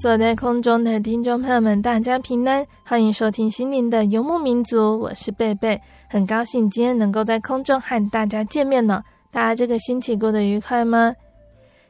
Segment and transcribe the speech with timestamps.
[0.00, 9.02] 所在空中的听众朋友们，大家平安，欢迎收听心灵的游牧民族，我是贝贝，很高兴今天能够在空中和大家见面呢。
[9.30, 11.14] 大家这个星期过得愉快吗？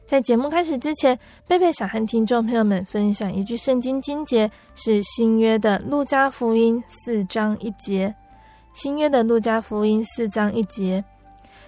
[0.07, 1.17] 在节目开始之前，
[1.47, 8.13] 贝贝想和听众朋友们分享一句圣经经节，是新约的路加福音四章一节。
[8.73, 11.03] 新约的路加福音四章一节，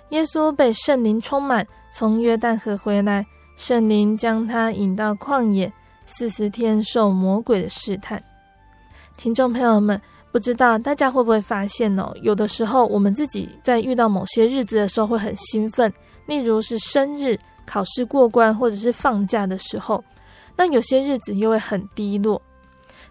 [0.10, 3.26] 耶稣被圣灵充满，从约旦河回来，
[3.58, 5.72] 圣灵将他引到旷野。
[6.14, 8.22] 四十天受魔鬼的试探，
[9.18, 10.00] 听众朋友们，
[10.32, 12.14] 不知道大家会不会发现哦？
[12.22, 15.92] 有的时候我们自己在遇到某些日子的时候会很兴奋，
[16.28, 20.04] 例如是生日、考试过关或者是放假的时候。
[20.58, 22.40] 那有些日子又会很低落。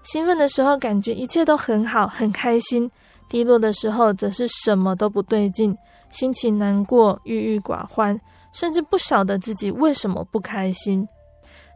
[0.03, 2.87] 兴奋的时候感觉一切都很好，很开心；
[3.29, 5.77] 低落的时候则是什么都不对劲，
[6.11, 8.19] 心情难过、郁郁寡欢，
[8.53, 11.09] 甚至不晓得自己为什么不开心。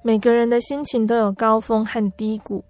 [0.06, 2.62] 每个人的心情都有高峰和低谷。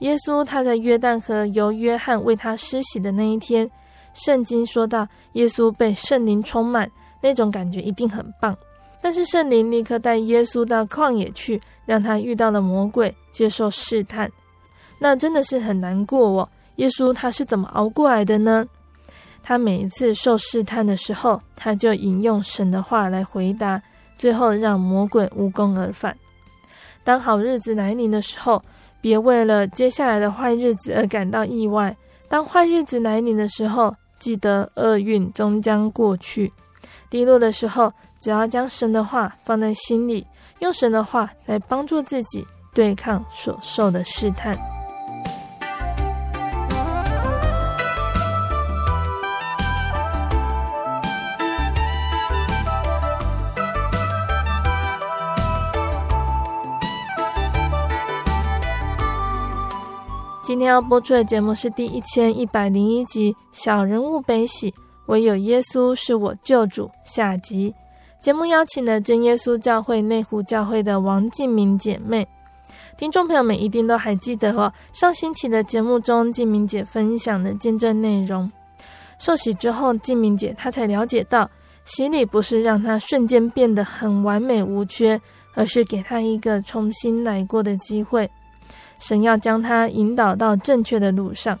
[0.00, 3.70] 耶稣他在约旦河由约翰为他施洗的那一天，
[4.14, 8.58] 圣经说到耶稣被圣灵充满，那种感觉一定很棒。
[9.00, 14.28] 但是圣灵立刻带耶稣到旷野去，让他遇到了魔鬼，接受试探。
[14.98, 16.48] 那真的是很难过哦。
[16.76, 18.66] 耶稣他是怎么熬过来的呢？
[19.40, 23.80] 他每一次受试探的时候，他就引用神的话来回答，
[24.18, 26.16] 最后让魔鬼无功而返。
[27.04, 28.62] 当好日子来临的时候，
[29.00, 31.96] 别为了接下来的坏日子而感到意外。
[32.28, 36.52] 当坏日子来临的时候，记得厄运终将过去。
[37.10, 40.26] 低落的时候，只要将神的话放在心里，
[40.60, 44.56] 用神的话来帮助自己对抗所受的试探。
[60.52, 64.70] 今天要播出的节目是第一千一百零一集《小人物悲喜，
[65.06, 67.74] 唯有耶稣是我救主》下集。
[68.20, 72.28] 节目邀请了真耶稣教会内湖教会的王静明姐妹。
[72.98, 78.52] 听众朋友们一定都还记得哦，上星期的节目中，静明姐分享的见证内容。
[79.18, 81.50] 受洗之后，静明姐她才了解到，
[81.86, 85.18] 洗礼不是让她瞬间变得很完美无缺，
[85.54, 88.30] 而是给她一个重新来过的机会。
[89.02, 91.58] 神要将他引导到正确的路上。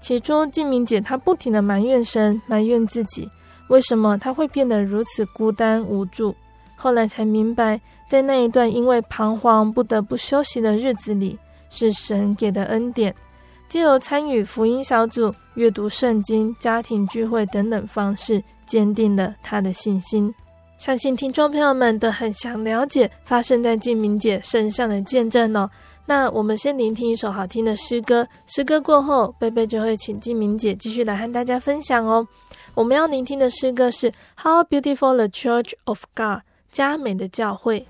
[0.00, 3.28] 起初，静明姐她不停地埋怨神，埋怨自己，
[3.68, 6.32] 为什么她会变得如此孤单无助？
[6.76, 11.36] 后来才明白，在那一段因为彷徨不得不休息的日子里，
[11.68, 13.12] 是神给的恩典。
[13.68, 20.32] 借由参与福音小组、阅读圣经、家庭聚会等等方式，坚定了她的信心。
[20.76, 25.70] 相信听众朋友们都很想了解发生在静明姐身上的见证哦。
[26.06, 32.26] 那我们先聆听一首好听的诗歌，诗歌过后，贝贝就会请静明姐继续来和大家分享哦。
[32.74, 36.26] 我们要聆听的诗歌是《How Beautiful the Church of God》，
[36.70, 37.86] 佳美的教会。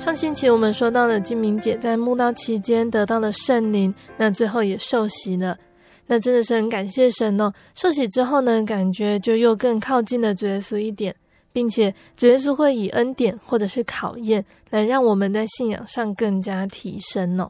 [0.00, 5.56] 上星期我们说到了金明姐在慕道期间得到了圣灵，那最后也受洗了。
[6.06, 7.52] 那真的是很感谢神哦！
[7.74, 11.14] 受洗之后呢，感觉就又更靠近了主耶稣一点，
[11.52, 17.48] 并且主耶稣会以恩典或者是考验来让我们在信仰上更加提升哦。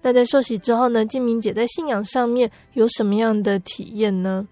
[0.00, 4.46] 那在受洗之后呢，静明姐在信仰上面有什么样的体验呢？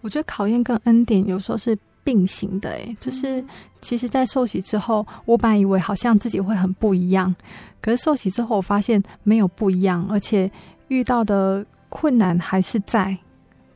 [0.00, 3.44] 我觉得考验跟恩典有时候是并行的，诶，就是
[3.82, 7.36] 其实，在受洗之后，我本来以为好像自己会很不一样，
[7.82, 10.50] 可是受洗之后，我发现没有不一样，而且
[10.88, 11.66] 遇到的。
[11.90, 13.16] 困难还是在，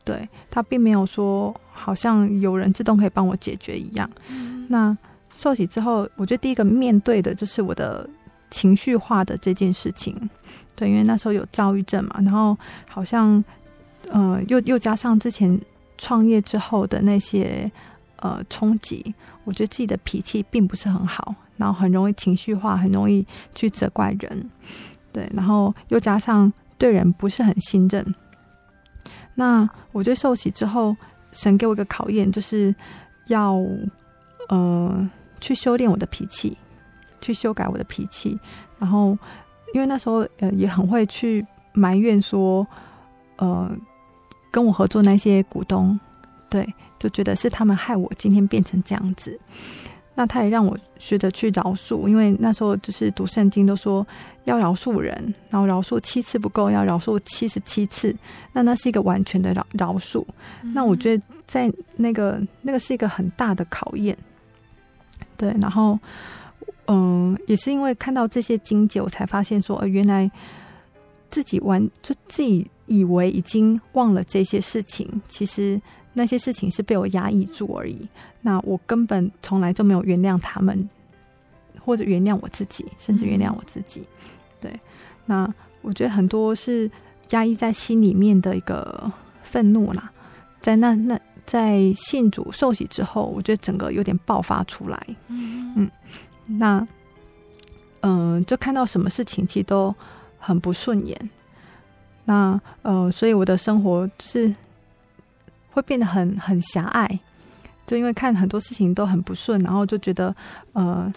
[0.03, 4.07] 对，他并没有说好像有人自动可以帮我解决一样。
[4.27, 4.95] 嗯、那
[5.31, 8.07] 受洗之后，我觉得第一个面对的就是我的
[8.51, 10.15] 情绪化的这件事情，
[10.75, 12.55] 对，因为那时候有躁郁症嘛，然后
[12.87, 13.43] 好像，
[14.11, 15.59] 呃，又又加上之前
[15.97, 17.71] 创业之后的那些
[18.23, 19.13] 呃冲击，
[19.43, 24.49] 我觉得自己的脾气并不是很好，然后很容易情绪化，很容易去责怪人，
[25.11, 26.51] 对，然后又加上。
[26.75, 28.03] 对人不是很信任。
[29.35, 30.93] 那我觉得受洗之后，
[31.31, 32.75] 神给我一个考验，就是
[33.27, 33.53] 要
[34.49, 36.57] 呃去修炼我的脾气，
[37.21, 38.37] 去修改我的脾气。
[38.79, 39.17] 然后
[39.73, 42.67] 因为那时候呃也很会去埋怨说，
[43.37, 43.71] 呃
[44.51, 45.97] 跟我合作那些股东，
[46.49, 46.67] 对，
[47.03, 49.37] 就觉得是他们害我今天变成这样子。
[50.15, 54.05] 那他也让我学着去饶恕，因为那时候就是读圣经都说
[54.45, 58.15] 要饶恕人，然后饶恕七次不够，要饶恕七十七次。
[58.53, 60.23] 那那是一个完全的饶饶恕。
[60.61, 64.15] 嗯、那我觉得在那个那个是一个很大的考验。
[65.35, 65.99] 对，然后
[66.85, 70.29] 嗯，也是因为看到这些经节，我才发现说，呃，原来
[71.31, 75.81] 自己完就自己以为已经忘了这些事情，其实。
[76.15, 78.07] 那些事情是被我压抑住而已，
[78.41, 80.87] 那我根本从来就没有原谅他们，
[81.79, 84.03] 或者原谅我自己，甚至原谅我自己。
[84.61, 84.71] 对，
[85.25, 85.51] 那
[85.81, 86.89] 我觉得很多是
[87.31, 90.11] 压抑在心里面的一个愤怒啦，
[90.61, 95.07] 在那那在信主受洗之后，我觉得整个有点爆发出来。
[95.29, 95.91] 嗯嗯，
[96.45, 96.87] 那
[98.01, 99.93] 嗯、呃，就看到什么事情其实都
[100.37, 101.29] 很不顺眼。
[102.25, 104.53] 那呃，所以我的生活就是。
[105.73, 107.19] 会变得很很狭隘，
[107.87, 110.33] 就因为看很多事情都很不顺，然后就觉得
[110.73, 111.11] 呃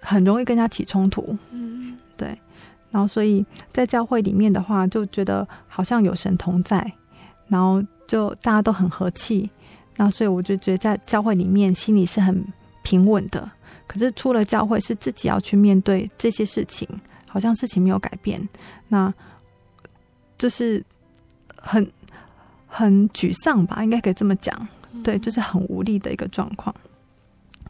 [0.00, 2.38] 很容易跟人家起冲突，嗯，对，
[2.90, 6.92] 然后所以在教会里面的话，就觉得好像有神同在，
[7.48, 9.50] 然后就大家都很和气，
[9.96, 12.44] 那所以我就觉得在教会里面心里是很
[12.82, 13.50] 平稳的。
[13.86, 16.86] 可是出了教会，是自己要去面对这些事情，
[17.26, 18.46] 好像事情没有改变，
[18.88, 19.12] 那
[20.36, 20.84] 就是
[21.56, 21.90] 很。
[22.72, 24.56] 很沮丧吧，应该可以这么讲，
[25.02, 26.74] 对，就是很无力的一个状况。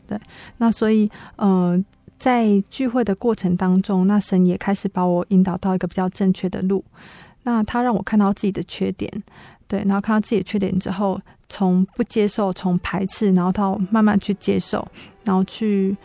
[0.07, 0.21] 对，
[0.59, 1.83] 那所以，呃，
[2.19, 6.85] 在聚会的过程当中，那神也开始把我引导到一个比较正确的路。
[7.45, 9.11] 那他让我看到自己的缺点，
[9.67, 14.87] 对，然后看到自己的缺点之后，从不接受，从排斥，然后到慢慢去接受，
[15.25, 15.97] 然后去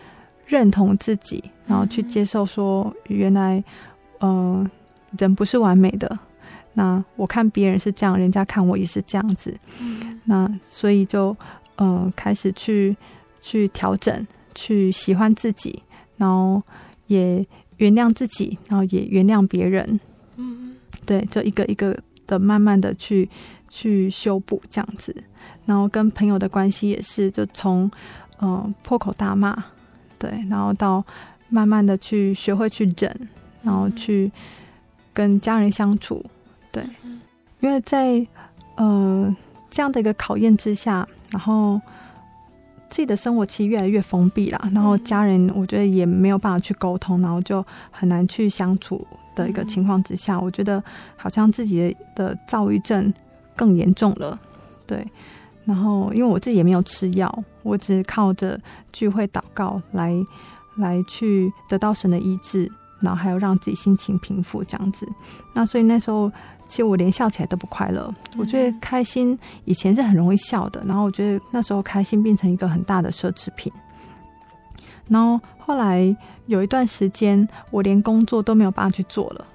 [0.46, 3.62] 认同自己，然后去接受说，原来，
[4.20, 4.72] 嗯、呃，
[5.18, 6.18] 人不是完美的。
[6.78, 9.58] 那我看别人是这样，人家看我也是这样子。
[9.80, 11.36] 嗯，那所以就
[11.78, 12.96] 呃开始去
[13.42, 15.82] 去调整，去喜欢自己，
[16.18, 16.62] 然后
[17.08, 17.46] 也
[17.78, 20.00] 原谅自己，然后也原谅别人。
[20.36, 23.30] 嗯，对，就一个一个的慢慢的去
[23.70, 25.16] 去修补这样子。
[25.66, 27.90] 然后跟朋友的关系也是，就从
[28.40, 29.64] 呃破口大骂，
[30.20, 31.02] 对，然后到
[31.48, 33.30] 慢慢的去学会去忍，
[33.64, 34.30] 然后去
[35.14, 36.24] 跟家人相处。
[36.76, 36.84] 对，
[37.62, 38.28] 因为在
[38.76, 39.34] 呃
[39.72, 41.80] 这样的一个考验之下，然后
[42.90, 50.84] 自己的生活其实越来越封闭了，然后家人我觉得也没有办法去沟通，然后就很难去相处的一个情况之下，我觉得
[51.16, 53.14] 好像自己的躁郁症
[53.56, 54.38] 更严重了。
[54.86, 55.08] 对，
[55.64, 58.60] 然后因为我自己也没有吃药，我只是靠着
[58.92, 60.14] 聚会祷告来
[60.76, 65.08] 来去得到神的医治，然后还有让自己心情平复这样子。
[65.54, 66.30] 那所以那时候。
[66.76, 68.14] 其实我连笑起来都不快乐。
[68.36, 73.72] 我觉得开心以前是很容易笑的，然后我觉得那时候开心变成一个很大的奢侈品。
[75.08, 76.14] 然后后来
[76.48, 79.48] 有一段时间，我连工作都没有办法去做了，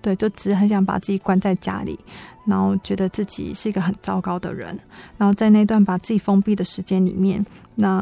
[0.00, 1.98] 对，就只是很想把自己关在家里，
[2.46, 4.78] 然后觉得自己是一个很糟糕的人。
[5.18, 8.00] 然后在那段把自己封闭的时间里面，那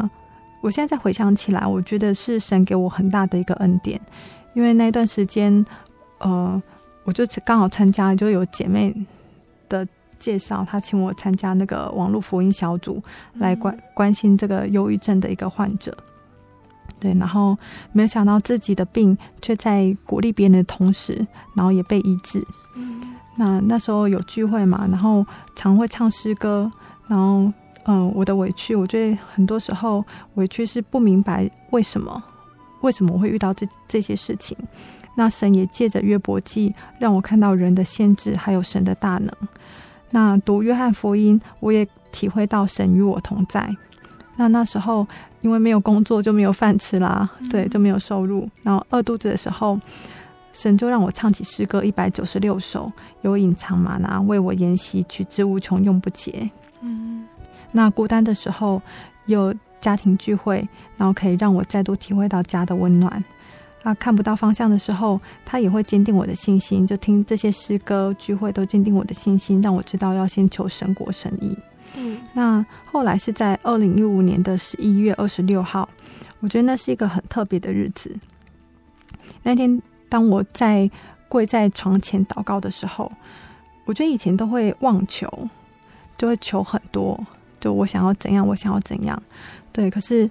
[0.61, 3.99] 我现在再回想起来，我觉得是神给我很大的一个恩典，
[4.53, 5.65] 因为那段时间，
[6.19, 6.63] 呃。
[7.09, 8.95] 我就刚好参加，就有姐妹
[9.67, 9.89] 的
[10.19, 15.97] 介绍，她请我参加那个网络福音小组，来关关心这个忧郁症的一个患者。
[17.01, 17.57] 对，然后
[17.93, 22.47] 没有想到自己的病却在鼓励别人的同时，然后也被医治。
[22.75, 25.25] 嗯，那那时候有聚会嘛，然后
[25.57, 26.71] 常会唱诗歌，
[27.07, 27.51] 然后
[27.87, 32.23] 嗯，我的委屈，我觉得很多时候委屈是不明白为什么，
[32.83, 34.55] 为什么我会遇到这这些事情。
[35.19, 39.31] 那神也借着约伯记让我看到人的限制，还有神的大能。
[40.11, 43.77] 那读约翰福音，我也体会到神与我同在。
[44.37, 45.07] 那那时候。
[45.41, 48.49] 因为没有工作就没有饭吃啦，对，就没有收入。
[48.65, 49.79] 然后饿肚子的时候，
[50.53, 52.91] 神就让我唱起诗歌一百九十六首，
[53.23, 56.51] 有隐藏玛拿为我研习，取之无穷，用不竭。
[56.81, 57.25] 嗯，
[57.71, 58.83] 那孤单的时候
[59.27, 63.25] 有家庭聚会，然后可以让我再度体会到家的温暖。
[63.83, 66.87] 啊，看不到方向的时候，他也会坚定我的信心。
[66.87, 71.57] 就听这些诗歌聚会都坚定我的信心，让我知道要先求神国神意。
[71.95, 75.89] 嗯，那后来是在二零一五年的十一月二十六号，
[76.41, 78.15] 我觉得那是一个很特别的日子。
[79.43, 80.91] 那天当我在
[81.29, 83.11] 跪在床前祷告的时候，
[83.85, 85.31] 我觉得以前都会妄求，
[86.19, 87.19] 就会求很多，
[87.61, 89.21] 就我想要怎样，我想要怎样。
[89.73, 90.29] 对，可是，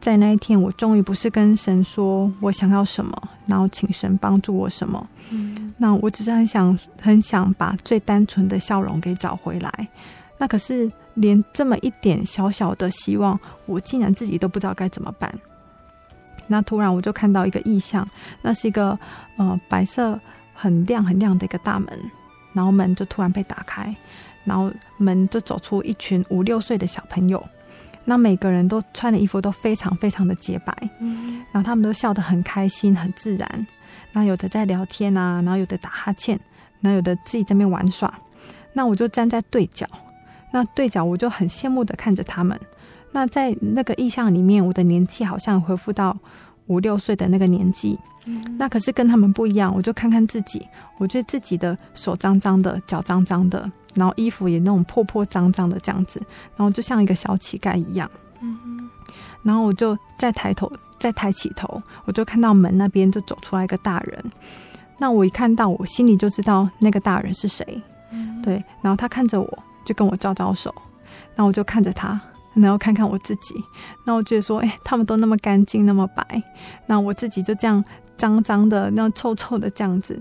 [0.00, 5.08] 在那一天，我终于不是跟神说我想要什么，然后请神帮助我什么。
[5.30, 9.88] 嗯，那我只是很想很想把最单纯的笑容给找回来。
[10.38, 10.90] 那可是。
[11.14, 15.30] 连这么一点小小的希望，我竟然自己都不知道该怎么办。
[16.46, 18.08] 那突然我就看到一个意象，
[18.40, 18.98] 那是一个
[19.36, 20.18] 呃白色
[20.54, 21.88] 很亮很亮的一个大门，
[22.52, 23.94] 然后门就突然被打开，
[24.44, 27.44] 然后门就走出一群五六岁的小朋友。
[28.04, 33.66] 那每个人都穿的衣服都非常非常的洁白，嗯，然后他们都笑得很开心很自然。
[34.12, 36.38] 那有的在聊天啊，然后有的打哈欠，
[36.80, 38.12] 然后有的自己在那边玩耍。
[38.72, 39.86] 那我就站在对角。
[40.52, 42.58] 那对角，我就很羡慕的看着他们。
[43.12, 46.16] 那在那个意象里面，我的年纪好像恢复到
[46.70, 47.98] 五六岁的那个年纪。
[48.26, 48.56] 嗯。
[48.58, 50.66] 那可是跟他们不一样，我就看看自己，
[50.98, 56.22] 我觉得自己的手脏脏的，脚脏脏的，然后衣服也那种破破脏脏的这样子，
[56.56, 58.10] 然后就像一个小乞丐一样。
[58.40, 58.88] 嗯。
[59.42, 64.24] 然后我就再抬头，再抬起头，我就看到门那边就走出来一个大人。
[64.98, 67.82] 那我一看到，我心里就知道那个大人是谁。
[68.12, 68.40] 嗯。
[68.42, 69.58] 对，然后他看着我。
[69.82, 70.72] 就跟我招招手，
[71.34, 72.20] 然后我就看着他，
[72.60, 73.54] 然后看看我自己，
[74.04, 76.42] 然后我觉得说，哎，他们都那么干净，那么白，
[76.86, 77.82] 那我自己就这样
[78.16, 80.20] 脏脏的，那样臭臭的这样子，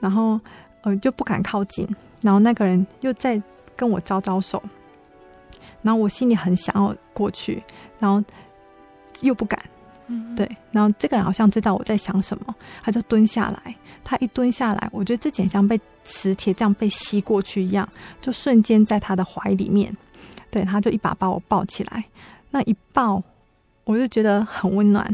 [0.00, 0.40] 然后
[0.82, 1.88] 呃就不敢靠近，
[2.20, 3.40] 然后那个人又在
[3.76, 4.62] 跟我招招手，
[5.82, 7.62] 然后我心里很想要过去，
[7.98, 8.22] 然后
[9.20, 9.60] 又不敢，
[10.06, 13.74] 嗯，对，然后这个人好像知道我在想什么，他就蹲下来。
[14.06, 17.88] 他一蹲下来，我觉得自己像被磁铁这样被吸过去一样，
[18.20, 19.96] 就瞬间在他的怀里面。
[20.54, 22.04] 对，他就一把把我抱起来，
[22.52, 23.20] 那一抱，
[23.82, 25.04] 我就觉得很温暖。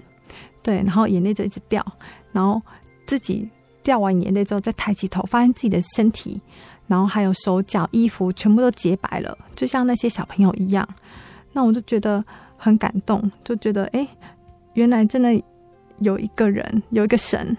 [0.62, 1.82] 对，然后眼泪就一直掉，
[2.30, 2.60] 然后
[3.06, 3.48] 自己
[3.82, 6.38] 掉完眼泪之后，再抬起头，发现自己的身体，
[6.86, 10.86] 然后还有手脚、衣服全部都洁白了，就像那些小朋友一样。
[11.54, 12.22] 那我就觉得
[12.58, 14.06] 很感动，就觉得哎，
[14.74, 15.42] 原来真的
[16.00, 17.56] 有一个人，有一个神。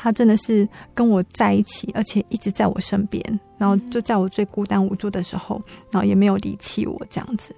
[0.00, 7.52] 他真的是跟我在一起，而且一直在我身边，然后就在我最孤单无助的时候，然后也没有离弃我这样子。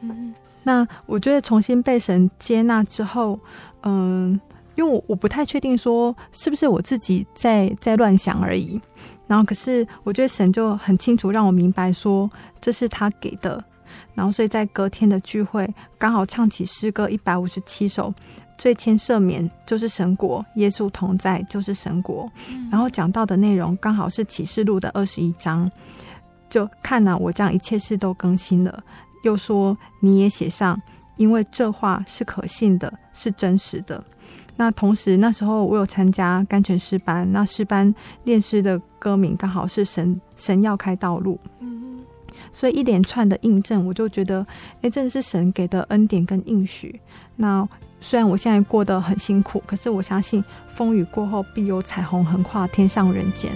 [0.00, 3.38] 嗯，那我觉得重新被神接纳之后，
[3.82, 4.40] 嗯，
[4.76, 8.80] 因为我我不太确定说是不是我自己在在乱想而已，
[9.26, 12.30] 然后可是我觉得神就很清楚让我明白说
[12.62, 13.62] 这是他给的，
[14.14, 18.10] 然后所以在隔天的聚会刚好唱起诗歌一百五十七首。
[18.58, 22.28] 罪愆赦免就是神国，耶稣同在就是神国。
[22.50, 25.70] 嗯、然后讲到的内容刚好是启示录的二十一章，
[26.50, 28.82] 就看了、啊、我这样一切事都更新了。
[29.22, 30.80] 又说你也写上，
[31.16, 34.02] 因为这话是可信的，是真实的。
[34.56, 37.94] 那同时那时候我有参加甘泉诗班，那诗班
[38.24, 41.38] 练诗的歌名刚好是神神要开道路。
[41.60, 42.00] 嗯、
[42.50, 44.44] 所以一连串的印证，我就觉得，
[44.82, 47.00] 哎，真的是神给的恩典跟应许。
[47.36, 47.68] 那。
[48.00, 53.50] 虽然我现在过得很辛苦，可是我相信风雨过后必有彩虹横跨天上人间。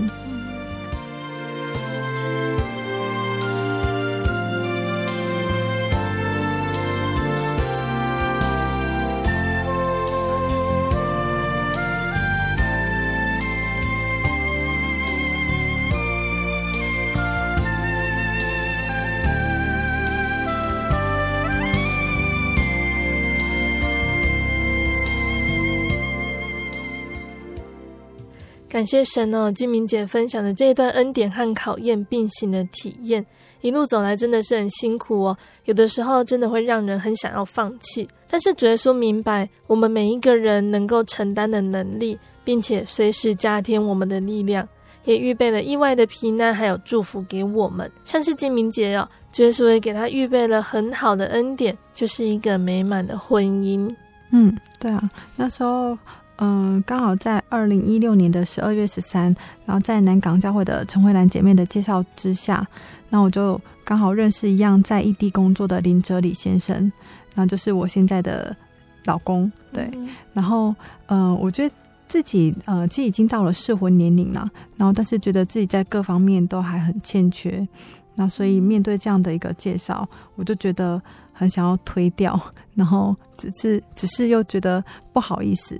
[28.83, 33.25] 感谢神哦，金明姐分享的这一段恩典和考验并行的体验，
[33.61, 35.38] 一路走来真的是很辛苦哦。
[35.66, 44.68] 有的时候真的会让人很想要放弃，但是主耶稣明白我们每一个人能够承担的能力，并且随时加添我们的力量，
[45.05, 47.88] 也预备了意外的平安还有祝福给我们。
[48.03, 53.88] 像是金明姐哦，主耶稣也给她预备了很好的恩典，就是一个美满的婚姻。
[54.33, 55.97] 嗯，对啊，那时候。
[56.37, 62.66] 嗯、呃，刚好在二零一六年的十二月十三，然后在南港教会的陈慧兰姐妹的介绍之下，
[63.11, 66.90] 那我就刚好认识一样在异地工作的林哲礼先生，
[67.35, 68.57] 那就是我现在的
[69.05, 69.51] 老公。
[69.73, 70.75] 对，嗯、然后
[71.07, 71.75] 呃，我觉得
[72.09, 77.66] 自己呃，其实已经到了适婚年龄了，然后但是觉得自己在各方面都还很欠缺，
[78.14, 81.01] 那所以面对这样的一个介绍，我就觉得
[81.33, 82.38] 很想要推掉，
[82.75, 85.79] 然后只是只是又觉得不好意思。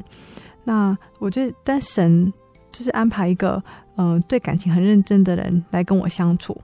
[0.65, 2.33] 那我觉得，但神
[2.71, 3.63] 就是安排一个
[3.97, 6.57] 嗯、呃，对感情很认真的人来跟我相处，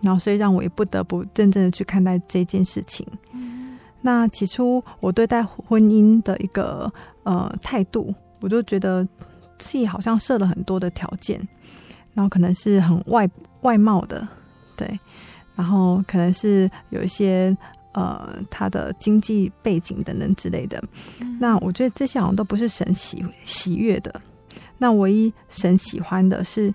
[0.00, 3.06] 然后所以让我也不得不认真的去看待这件事情。
[3.32, 6.92] 嗯、那起初我对待婚姻的一个
[7.24, 9.04] 呃态度，我就觉得
[9.58, 11.40] 自己好像设了很多的条件，
[12.14, 13.28] 然后可能是很外
[13.62, 14.26] 外貌的，
[14.76, 14.98] 对，
[15.56, 17.56] 然后可能是有一些。
[17.92, 20.82] 呃，他的经济背景等等之类的，
[21.20, 24.20] 嗯、那我觉得这些好像都不是神喜喜悦的。
[24.78, 26.72] 那唯一神喜欢的是，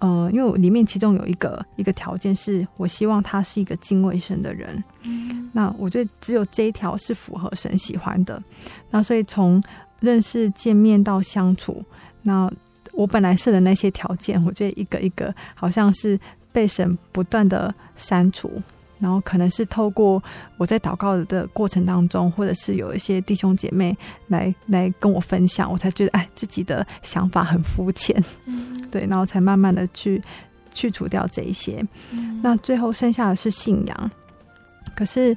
[0.00, 4.82] 呃，因为我里面其中有一个一个条件是，我希望他是一个敬畏神的人。
[5.02, 8.42] 嗯、那我觉得只有这一条是符合神喜欢的。
[8.90, 9.62] 那所以从
[10.00, 11.82] 认识、见面到相处，
[12.22, 12.50] 那
[12.92, 16.18] 我本来设的那些条件，我觉得一个一个好像是
[16.50, 18.50] 被神不断的删除。
[18.98, 20.22] 然后可能是透过
[20.56, 23.96] 我在祷告的过程当中，或者是有一些弟兄姐妹
[24.28, 30.22] 来来跟我分享，我才觉得哎，自己的想法很肤浅，嗯、对，然后才慢慢的去
[30.72, 31.86] 去除掉这一些。
[32.12, 34.10] 嗯、那最后剩下的是信仰，
[34.94, 35.32] 可是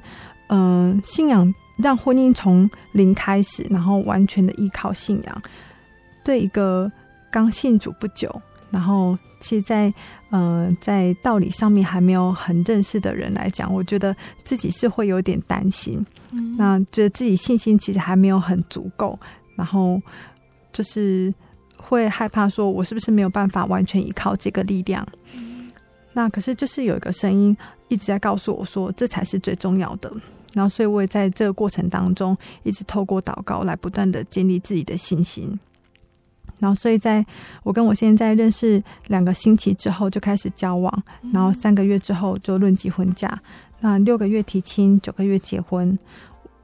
[0.48, 5.42] 嗯、呃，信仰让婚姻从零开始，然后完全的依靠信仰，
[6.24, 6.90] 对一个
[7.30, 9.18] 刚信主不久，然后。
[9.42, 9.94] 其实在，在
[10.30, 14.14] 呃，在道理上面还没有很认识的人来讲，我觉得
[14.44, 19.18] 自己是会有点担心，嗯、那觉得自己信心其实还没有很足够，
[19.56, 20.00] 然后
[20.72, 21.34] 就是
[21.76, 25.04] 会害怕说，我是不是没有办法完全依靠这个力量？
[25.34, 25.68] 嗯、
[26.12, 27.56] 那可是就是有一个声音
[27.88, 30.12] 一直在告诉我说，这才是最重要的。
[30.52, 35.58] 然后，所以我也在这个过程当中，一直透过祷告来不断的建立自己的信心。
[36.60, 37.24] 然后，所以在
[37.64, 43.36] 我跟我现在认识两个星期之后就开始交往，然后三个月之后就论及婚嫁，
[43.80, 45.98] 那六个月提亲，九个月结婚。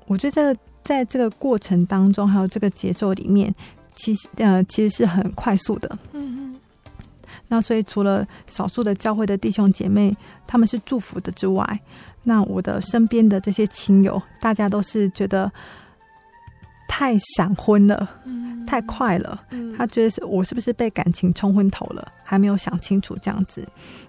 [0.07, 3.53] 我觉得这个在这个过程当中，还有这个节奏里面，
[3.95, 5.99] 其实呃其实是很快速的。
[6.13, 6.57] 嗯嗯。
[7.49, 10.15] 那所以除了少数的教会的弟兄姐妹
[10.47, 11.81] 他们是祝福的之外，
[12.23, 15.51] 那我的身边的这些亲友，大家都是觉得。
[16.89, 19.41] 太闪婚了，嗯、太快了。
[19.51, 23.67] 嗯、他觉得是我是不是被感情冲昏头了，还没有想清楚这样子。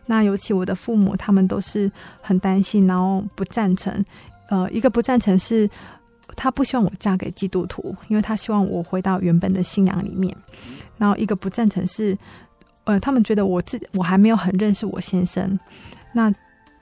[0.08, 1.90] 那尤其我的父母，他们都是
[2.22, 4.04] 很担心，然后不赞成。
[4.50, 5.70] 呃，一个不赞成是，
[6.36, 10.36] 他不希望我嫁给基督徒，因为他希望我回到原本的信仰里面。
[10.98, 12.18] 然后一个不赞成是，
[12.86, 15.58] 呃，他们觉得我自我还没有很认识我先生。
[16.12, 16.34] 那。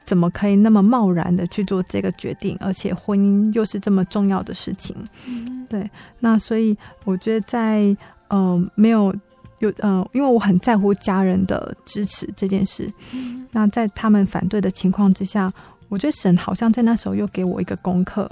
[0.06, 2.56] 怎么可以那么贸然的去做这个决定？
[2.60, 5.90] 而且婚姻又是这么重要的事情，嗯、对。
[6.20, 7.82] 那所以我觉得在
[8.28, 9.14] 嗯、呃、没有
[9.60, 12.88] 有嗯、呃，因为我很在乎家人的支持这件事。
[13.12, 15.52] 嗯、那在他们反对的情况之下，
[15.90, 18.30] 我觉得神好像在那时候又给我一个功课，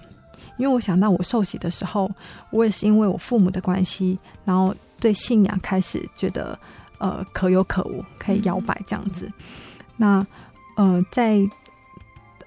[0.58, 2.10] 因为我想到我受洗的时候，
[2.52, 6.58] 我也是因为我父母的关系，然后对信仰开始觉得
[7.00, 9.26] 呃可有可无，可以摇摆这样子。
[9.28, 9.34] 嗯、
[9.98, 10.28] 那
[10.76, 11.40] 呃在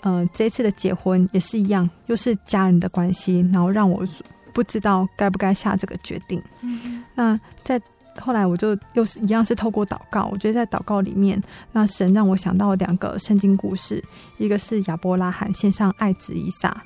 [0.06, 4.06] 呃，这一次的结婚也是一样，又是家人的关系，然后让我
[4.52, 6.40] 不知道该不该下这个决定。
[6.60, 7.80] 嗯，那在
[8.20, 11.42] 后来，我就又是一样是透过祷告，我觉得在祷告里面，
[11.72, 14.00] 那神让我想到两个圣经故事，
[14.38, 16.80] 一个是亚伯拉罕献上爱子以撒，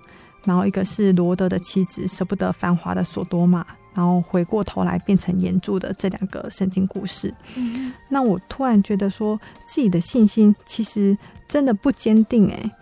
[0.44, 7.34] 然后一个是罗德的妻子舍不得繁华的索多玛，然后回过头来变成严柱的这两个圣经故事。
[7.54, 11.14] 嗯，那我突然觉得说自己的信心其实
[11.46, 12.72] 真的不坚定诶、欸。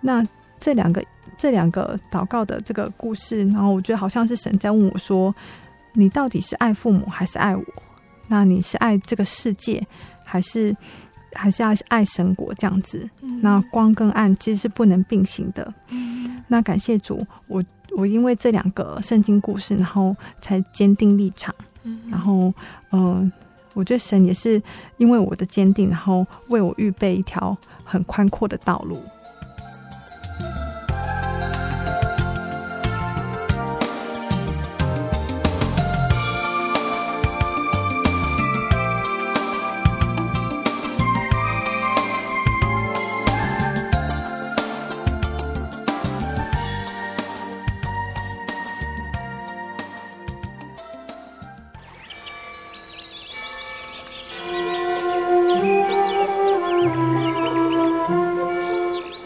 [0.00, 0.24] 那
[0.60, 1.02] 这两个
[1.36, 5.34] 这两个祷告的这个故事，然后我觉得好像是神在问我说
[5.94, 7.64] ：“你到底是爱父母还是爱我？
[8.26, 9.86] 那你是爱这个世界，
[10.24, 10.76] 还是
[11.32, 13.08] 还是要爱神国这样子？
[13.22, 15.72] 嗯、那光跟暗其实是不能并行的。
[15.90, 17.64] 嗯、那感谢主，我
[17.96, 21.54] 我因为这两个圣经故事，然后才坚定立场。
[21.84, 22.52] 嗯、然后
[22.90, 23.32] 嗯、呃，
[23.74, 24.60] 我觉得神也是
[24.96, 29.00] 因为我的坚定，然后为我预备一条很宽阔的道路。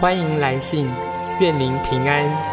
[0.00, 0.90] 欢迎来信，
[1.40, 2.49] 愿您平安。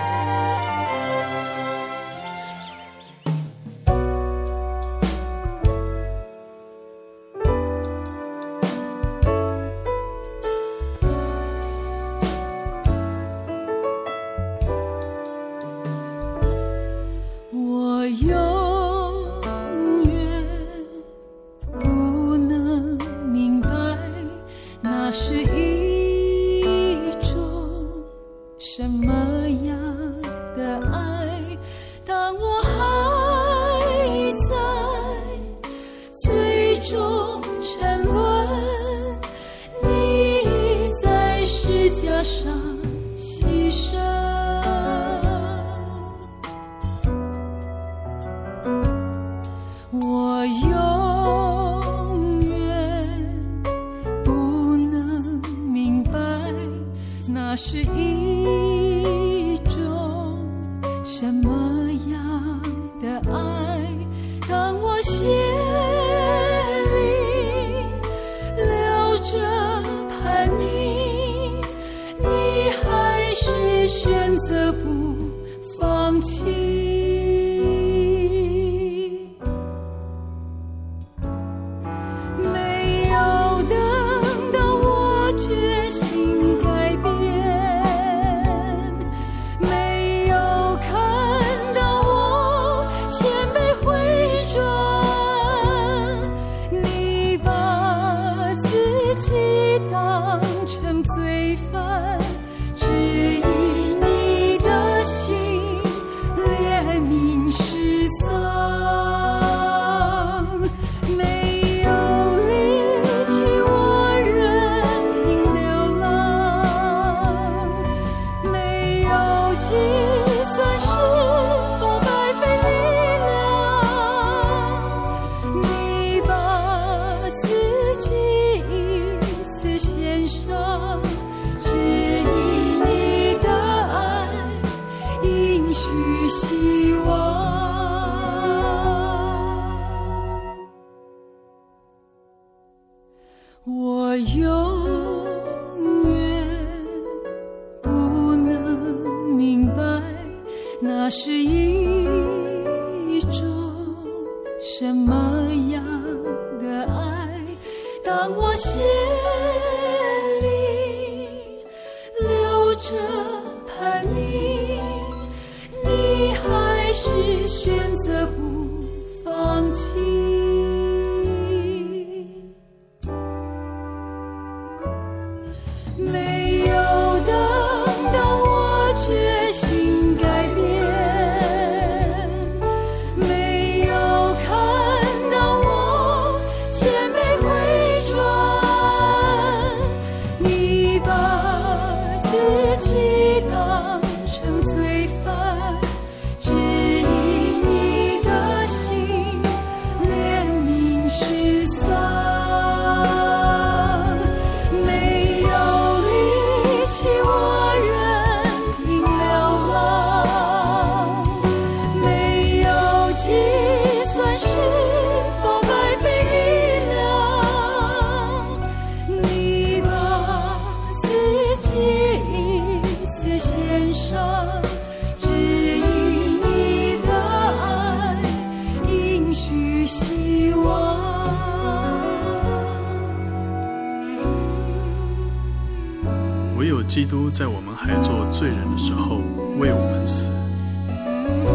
[236.98, 239.22] 基督在我们还做罪人的时候
[239.60, 240.32] 为我们死，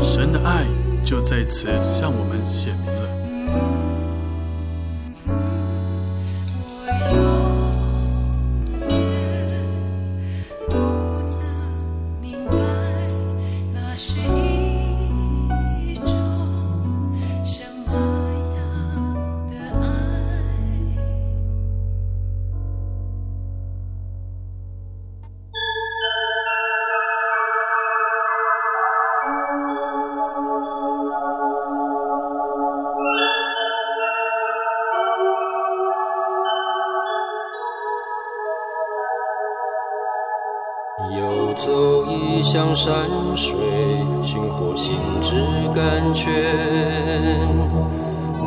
[0.00, 0.64] 神的爱
[1.04, 3.21] 就在此向我们显明了。
[42.84, 43.54] 山水
[44.24, 45.36] 寻获心之
[45.72, 46.32] 甘泉，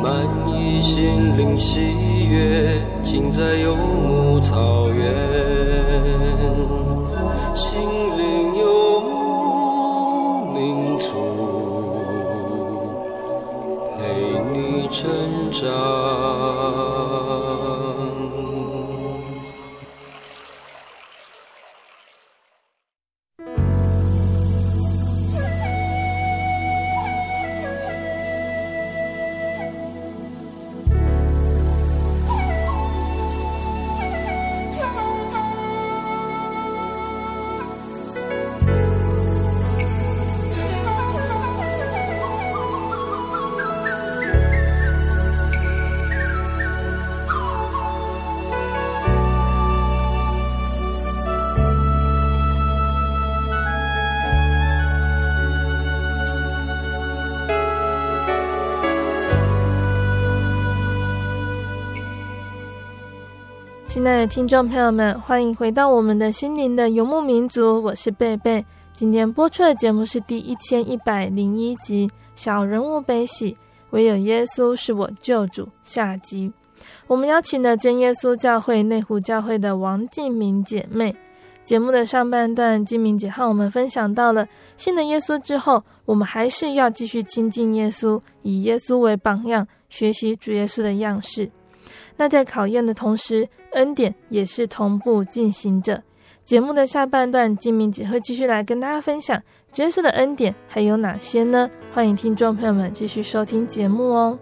[0.02, 3.74] 满溢心灵喜悦，尽在有
[63.96, 68.62] 亲爱的听众朋友们，欢迎回到我们的心灵的游牧民族，我是贝贝。
[68.92, 73.52] 今天播出的节目是第一千一百零一集《小人物悲喜》，
[73.92, 76.52] 唯有耶稣是我救主下集。
[77.06, 81.16] 我们邀请了真耶稣教会内湖教会的王静明姐妹。
[81.64, 91.50] 节目的上半段，静明姐和我们分享到了信了耶稣之后，我们还是要继续亲近耶稣，以耶稣为榜样，学习主耶稣的样式。
[92.16, 96.02] 那在考验的同时，恩典也是同步进行着。
[96.44, 101.68] 节目的下半段，金明姐会继续来跟大家分享角色的恩典还有哪些呢？
[101.92, 104.38] 欢迎听众朋友们继续收听节目哦。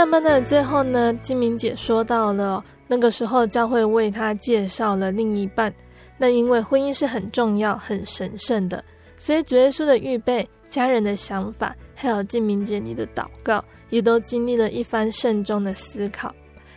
[0.00, 5.70] 上班的最后呢，静明姐说到了那个时候，教会为她介绍了另一半。
[6.16, 8.82] 那因为婚姻是很重要、很神圣的，
[9.18, 16.34] 所以主耶稣的预备、家人的想法，还有静明姐你的祷告，也都经历了一番慎重的思考。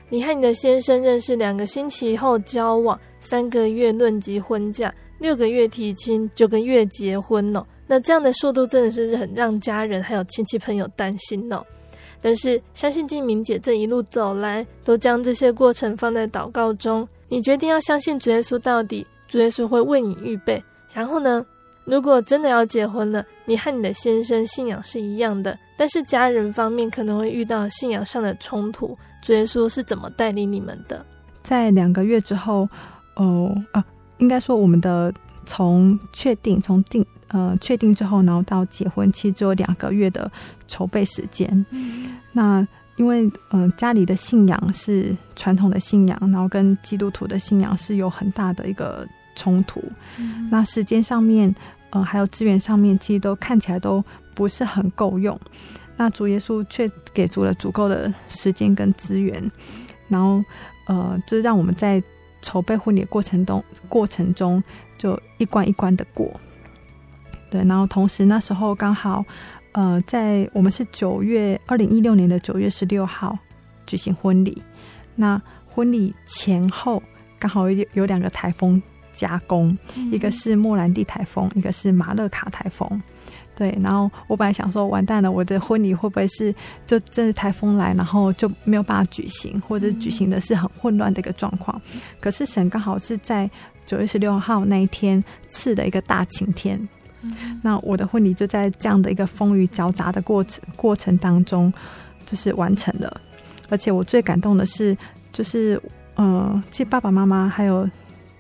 [0.10, 7.66] 你和你的先生认识两个星期后交往，三个月论及婚嫁，六个月提亲，九个月结婚哦。
[7.88, 11.66] 那这样的速度真的是很让家人还有亲戚朋友担心哦。
[12.26, 17.06] 但是，相信静敏姐这一路走来，都将这些过程放在祷告中。
[17.28, 20.64] 你决定要相信主耶稣到底，主耶稣会为你预备。
[20.94, 21.46] 然后呢，
[21.84, 28.98] 如果真的要结婚了，你和你的先生信仰是一样的，但是家人方面可能会遇到信仰上的冲突。
[29.22, 31.06] 主耶稣是怎么带领你们的？
[31.44, 32.70] 在两个月之后，
[33.16, 33.84] 哦啊，
[34.20, 35.14] 应该说我们的
[35.46, 37.06] 从确定从定。
[37.34, 40.32] 呃，确定之后，然后到结婚期只有两个月的
[40.68, 41.66] 筹备时间。
[41.72, 42.66] 嗯、那
[42.96, 49.84] 因为嗯、呃，家里的信仰是传统的信仰，然后跟基督徒的信仰是有很大的一个冲突。
[50.18, 51.54] 嗯、那时间上面，
[51.90, 54.04] 呃，还有资源上面，其实都看起来都
[54.36, 55.36] 不是很够用。
[55.98, 59.52] 那主耶稣却给足了足够的时间跟资源，
[60.08, 60.44] 然后
[60.86, 62.02] 呃，就是让我们在
[62.44, 64.64] 筹备婚礼过程中过程中
[65.00, 66.32] 就一关一关的过。
[67.54, 69.24] 对，然后同时那时候刚好，
[69.74, 73.38] 呃，在我们是九月二零一六年的九月十六号
[73.86, 74.60] 举行婚礼，
[75.14, 77.00] 那婚礼前后
[77.38, 78.82] 刚好有有两个台风
[79.14, 83.00] 夹攻，嗯、一个是莫兰蒂台风，一个是马勒卡台风。
[83.56, 86.52] 对，然后我本来想说，完蛋了，我的婚礼会不会是
[86.88, 91.80] 就真是台风来，然后就没有办法举行，或者举行的是很混乱的一个状况？
[91.94, 93.48] 嗯、可是神刚好是在
[93.86, 96.90] 九月十六号那一天赐的一个大晴天。
[97.62, 101.72] 那我的婚礼就在这样的一个风雨交杂的过程过程当中，
[102.26, 103.22] 就是完成了。
[103.70, 104.96] 而且我最感动的是，
[105.32, 105.82] 就是
[106.18, 107.90] 嗯，其实爸爸妈妈还有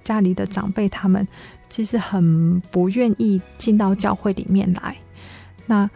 [0.03, 1.27] 家里的长辈他们，
[1.69, 4.95] 其实很不愿意进到教会里面来。
[5.65, 5.89] 那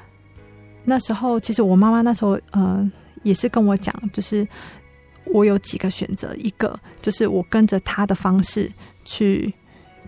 [0.86, 2.92] 那时候，其实我妈妈那时候嗯，
[3.24, 4.48] 也是跟我讲，就是
[5.26, 8.72] 我有几个选择，一个就是我跟着他的方式
[9.04, 9.54] 去。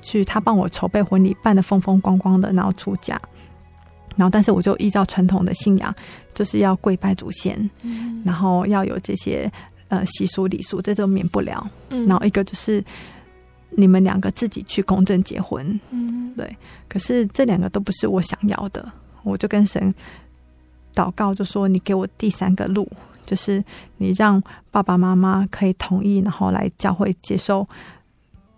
[0.02, 3.20] 去他帮我筹备婚礼，办得风风光光的，然后出嫁，
[4.16, 5.94] 然后但是我就依照传统的信仰，
[6.34, 9.50] 就是要跪拜祖先，嗯、然后要有这些
[9.88, 11.66] 呃习俗礼俗，这都免不了。
[11.90, 12.84] 嗯、然后一个就是
[13.70, 16.58] 你们两个自己去公证结婚，嗯，对。
[16.88, 18.92] 可是这两个都不是我想要的，
[19.24, 19.94] 我就跟神
[20.94, 22.90] 祷告，就说你给我第三个路，
[23.26, 23.64] 就是
[23.98, 24.42] 你让
[24.72, 27.68] 爸爸妈妈可以同意，然后来教会接受，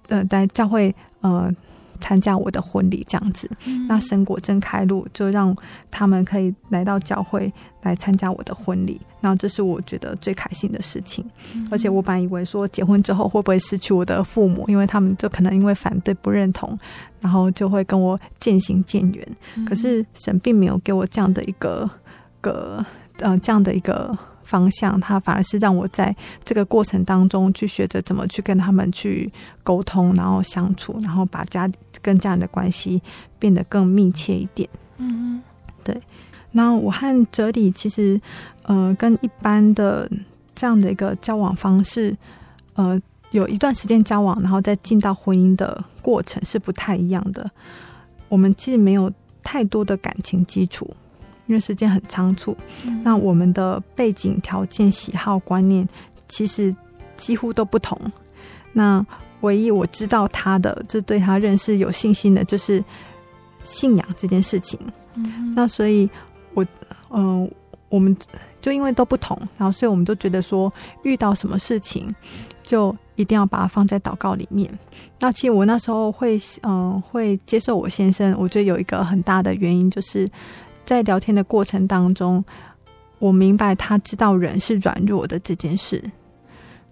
[0.07, 0.95] 呃，在教会。
[1.21, 1.51] 呃，
[1.99, 5.55] 参加我的婚礼这样子，嗯、那神果真开路，就让
[5.89, 7.51] 他们可以来到教会
[7.83, 11.23] 来参加我的婚礼，然后这是我觉得最开心的事情。
[11.53, 16.77] 嗯、而且我本以为说结婚之后会不会失去我的父母，因为他们就可能因为反对不认同，
[17.19, 19.27] 然后就会跟我渐行渐远。
[19.55, 21.87] 嗯、可是神并没有给我这样的一个
[22.41, 22.83] 个
[23.19, 24.17] 呃这样的一个。
[24.51, 29.31] 方向，他反而是让我在这个过程当中去学着怎么去跟他们去
[29.63, 31.69] 沟通，然后相处，然后把家
[32.01, 33.01] 跟家人的关系
[33.39, 34.67] 变得更密切一点。
[34.97, 35.41] 嗯，
[35.85, 36.01] 对。
[36.51, 38.19] 那我和哲理其实，
[38.63, 40.09] 呃，跟一般的
[40.53, 42.13] 这样的一个交往方式，
[42.73, 42.99] 呃，
[43.31, 47.49] 有一段时间交往，然后再进到婚姻的过程是不太一样的。
[48.27, 49.09] 我们其实没有
[49.41, 50.93] 太多的感情基础。
[51.51, 55.85] 因为时间很仓促，嗯、那我们的背景条件、喜好、观念
[56.29, 56.73] 其实
[57.17, 57.99] 几乎都不同。
[58.71, 59.05] 那
[59.41, 62.81] 唯一我知道他的，就对他认识有信心的，就是
[63.65, 64.79] 信仰这件事情。
[65.15, 66.09] 嗯、那所以
[66.53, 66.65] 我，
[67.09, 67.51] 我嗯，
[67.89, 68.15] 我们
[68.61, 70.71] 就因为都不同，然后所以我们都觉得说，
[71.03, 72.07] 遇到什么事情
[72.63, 74.71] 就一定要把它放在祷告里面。
[75.19, 80.25] 那其实我那时候会嗯会接受我先生，我觉得有一个很大的原因就是。
[80.91, 82.43] 在聊天的过程当中，
[83.17, 86.03] 我明白他知道人是软弱的这件事，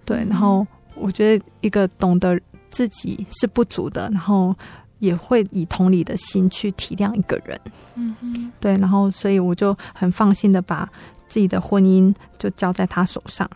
[0.05, 0.25] 对。
[0.29, 2.39] 然后我觉得一个懂得
[2.69, 4.55] 自己是不足的，然后
[4.99, 7.59] 也会以同理的心去体谅一个人，
[7.95, 8.77] 嗯哼，对。
[8.77, 10.89] 然后所以我就很放心的把
[11.27, 13.49] 自己的婚姻就交在他手上。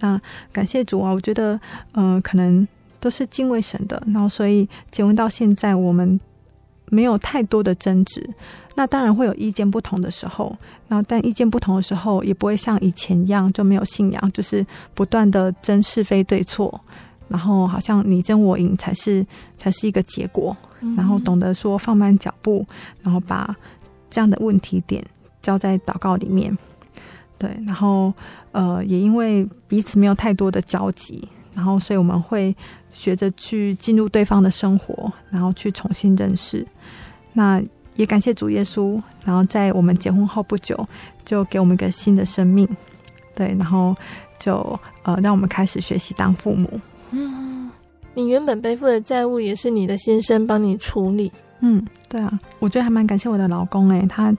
[0.00, 0.20] 那
[0.52, 1.58] 感谢主啊，我觉得
[1.92, 2.68] 嗯、呃，可能
[3.00, 6.20] 都是敬畏神的，然后所以结婚到现在，我们
[6.90, 8.28] 没有太多的争执。
[8.78, 10.56] 那当然会有意见不同的时候，
[10.86, 14.64] 然后但意见不同的时候也不会像以前一样就没有信仰，就是
[14.94, 16.80] 不断的争是非对错，
[17.26, 19.26] 然后好像你争我赢才是
[19.56, 20.56] 才是一个结果，
[20.96, 22.64] 然后懂得说放慢脚步，
[23.02, 23.52] 然后把
[24.08, 25.04] 这样的问题点
[25.42, 26.56] 交在祷告里面，
[27.36, 28.14] 对，然后
[28.52, 32.56] 呃也因为彼此没有太多的交集，然后所以我们会
[32.92, 36.64] 学着去进入对方的生活，然后去重新认识
[37.32, 37.60] 那。
[37.98, 40.88] 也感谢主耶稣，然后在我们结婚后不久，
[41.24, 42.66] 就给我们一个新的生命，
[43.34, 43.92] 对，然后
[44.38, 46.80] 就呃让我们开始学习当父母。
[47.10, 47.68] 嗯，
[48.14, 51.32] 你原本背负的债务也是你的先生帮你处理。
[51.58, 54.32] 嗯，对啊，我觉得还蛮感谢我的老公诶，他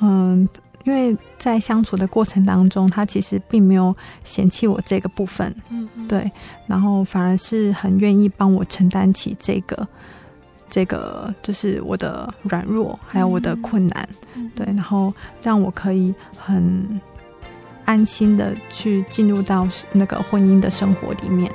[0.00, 0.46] 嗯，
[0.84, 6.30] 因为在相处的过程当中，他其实并没有嫌弃我这个部分，嗯哼，对，
[6.66, 9.88] 然后反而是很愿意帮我承担起这个。
[10.68, 15.12] 这个就是我的软弱，还有我的困难，嗯、对，然后
[15.42, 17.00] 让我可以很
[17.84, 21.50] 安心的去进入到那个婚姻的生活里面。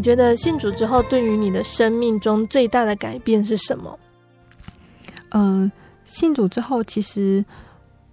[0.00, 3.98] 你觉得信主之后，对于你的生命中最大的改变是什么？
[5.28, 5.72] 嗯、呃，
[6.06, 7.44] 信主之后，其实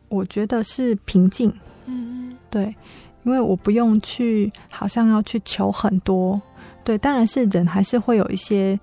[0.09, 1.49] 我觉得是平静。
[1.85, 2.75] 嗯，对，
[3.23, 6.41] 因为我不用去，好像要去求很多。
[6.83, 8.77] 对，当然是人还是会有一些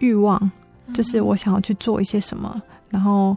[0.00, 0.50] 欲望，
[0.92, 3.36] 就是我想要去做一些什么，然后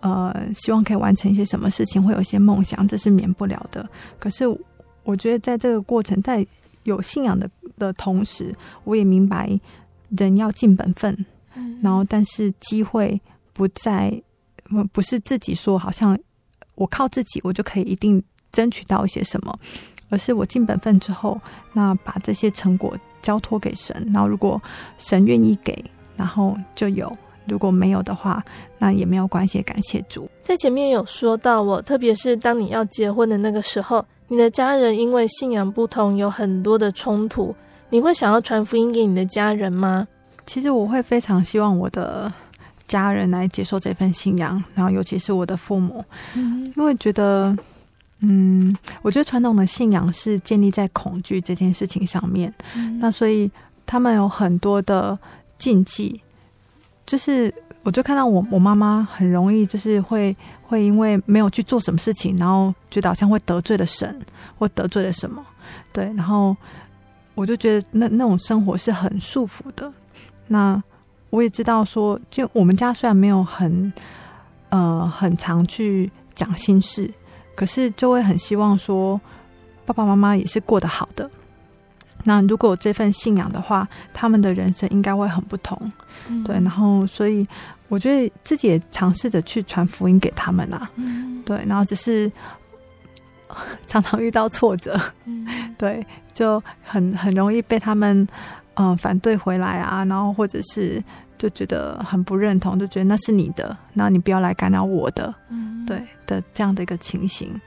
[0.00, 3.86] 呃，希望可以完成一些什么事情，会有一些梦想，这是免不了的。
[4.18, 4.46] 可是
[5.04, 6.38] 我觉得在这个过程，在
[6.86, 9.60] 有信仰的的同时，我也明白
[10.16, 11.14] 人要尽本分，
[11.54, 13.20] 嗯、然后但是机会
[13.52, 14.22] 不在，
[14.92, 16.18] 不是自己说好像
[16.74, 19.58] 我靠自己，我就可以一定争取到一些什么，
[20.08, 21.40] 而是我尽本分之后，
[21.72, 24.60] 那把这些成果交托给神，然后如果
[24.98, 25.84] 神愿意给，
[26.16, 27.08] 然后就有；
[27.48, 28.44] 如果没有的话，
[28.78, 30.28] 那也没有关系，感谢主。
[30.44, 37.54] 在前面有说到我，特别是当你要结婚的那个时候，你的家人因为信仰不同，有很多的冲突，
[37.90, 40.06] 你会想要传福音给你的家人吗？
[40.44, 42.32] 其实我会非常希望我的
[42.88, 46.04] 家人来接受这份信仰，然后尤其是我的父母，
[46.34, 47.56] 嗯，因为觉得，
[48.20, 53.50] 嗯，我觉得传统的信仰是建立在恐惧这件事情上面，嗯，那所以
[53.84, 55.18] 他们有很多的
[55.58, 56.20] 禁忌，
[57.06, 57.54] 就是
[57.84, 64.20] 我就看到我我妈妈很容易就是会会因为没有去做什么事情，然后觉得好像会得罪了神
[64.58, 65.44] 或得罪了什么，
[65.92, 66.56] 对，然后
[67.34, 69.92] 我就觉得那那种生活是很束缚的。
[70.48, 70.82] 那
[71.30, 73.92] 我也知道说，就我们家虽然没有很
[74.70, 77.08] 呃很常去讲心事，
[77.54, 79.20] 可是就会很希望说
[79.84, 81.30] 爸爸妈妈也是过得好的。
[82.26, 85.80] 那如果有这份信仰的话，他们的人生应该会很不同。
[86.28, 87.46] 嗯、对，然后所以
[87.88, 90.90] 我觉得自己也尝试着去传福音给他们啦。
[90.96, 92.30] 嗯、对，然后只是
[93.86, 95.46] 常常遇到挫折，嗯、
[95.78, 96.04] 对，
[96.34, 98.26] 就很很容易被他们。
[98.78, 101.02] 嗯、呃，反对回来啊，然后或者是
[101.38, 107.58] 就觉得很不认同，就觉得那是你的，那你不要来干扰我的，嗯，对的这样的一个情形。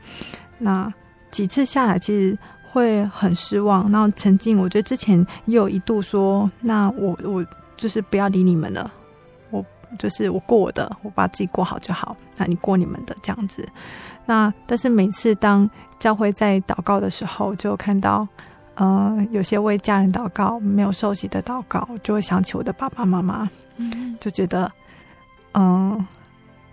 [0.59, 0.93] 那
[1.31, 2.37] 几次下来，其实
[2.71, 3.91] 会很失望。
[3.91, 7.45] 然后曾经，我觉得之前也有一度说，那我我
[7.75, 8.91] 就是不要理你们了，
[9.49, 9.65] 我
[9.97, 13.67] 就是我过我的，我把自己过好就好，那你过你们的这样子。
[14.25, 18.27] 那但是每次当教会在祷告的时候，就看到。
[18.81, 24.71] 嗯、呃，有些为家人祷告没有受洗的祷告，就会想起我的爸爸妈妈，嗯，就觉得，
[25.51, 26.07] 嗯、呃，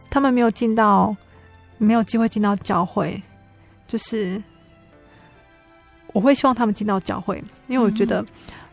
[0.09, 1.17] 他们没有进到，
[1.79, 3.21] 没有机会进到教会，
[3.89, 4.41] 就是
[6.17, 7.37] 我会希望他们进到教会，
[7.69, 8.25] 因为我觉得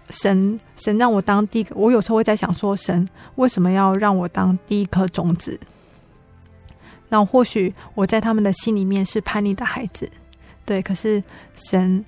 [0.10, 5.60] 神神让我当第一个，我有时候会在想说，神为什么要让我当第一颗种子？
[7.10, 10.10] 那或许我在他们的心里面是叛逆的孩子，
[10.66, 11.22] 对，可是
[11.56, 12.06] 神。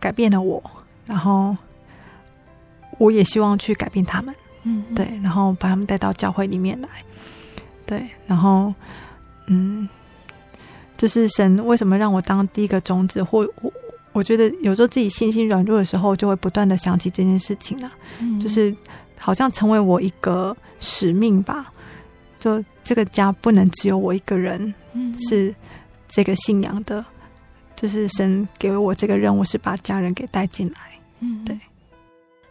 [0.00, 0.62] 改变了我，
[1.06, 1.56] 然后
[2.98, 4.32] 我也希望去改变他们，
[4.62, 6.88] 嗯，对，然后把他们带到教会里面来，
[7.84, 8.72] 对，然后，
[9.48, 9.88] 嗯，
[10.96, 13.24] 就是神为什么让我当第一个种子？
[13.24, 13.44] 或
[14.18, 18.74] 我我觉得有时候自己信心软弱的时候，就会不断的想起这件事情了，嗯，就是
[19.16, 21.72] 好像成为我一个使命吧，
[22.40, 25.54] 就这个家不能只有我一个人，嗯，是
[26.08, 27.04] 这个信仰的。
[27.76, 30.78] 就是神给我这个任务，是把家人给带进来。
[31.20, 31.56] 嗯，对。